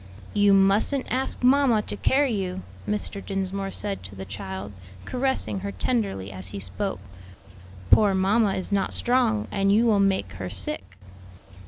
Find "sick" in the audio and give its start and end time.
10.49-10.97